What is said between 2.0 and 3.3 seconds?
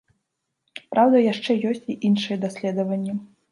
іншыя даследаванні.